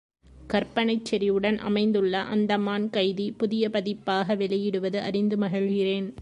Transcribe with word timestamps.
கற்பனைச் 0.47 1.05
செறிவுடன் 1.09 1.57
அமைந்துள்ள 1.57 2.21
அந்தமான் 2.21 2.89
கைதி 2.89 3.31
புதிய 3.31 3.69
பதிப்பாக 3.69 4.35
வெளியிடுவது 4.35 4.99
அறிந்து 4.99 5.37
மகிழ்கிறேன். 5.37 6.13